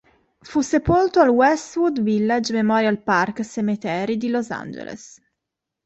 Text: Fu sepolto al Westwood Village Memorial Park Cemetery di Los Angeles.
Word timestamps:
Fu 0.41 0.61
sepolto 0.61 1.19
al 1.19 1.29
Westwood 1.29 2.01
Village 2.01 2.51
Memorial 2.53 3.03
Park 3.03 3.43
Cemetery 3.45 4.17
di 4.17 4.29
Los 4.29 4.49
Angeles. 4.49 5.21